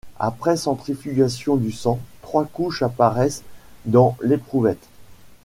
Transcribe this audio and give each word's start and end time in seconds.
Après 0.17 0.57
centrifugation 0.57 1.57
du 1.57 1.71
sang, 1.71 1.99
trois 2.23 2.45
couches 2.45 2.81
apparaissent 2.81 3.43
dans 3.85 4.17
l'éprouvette. 4.19 4.87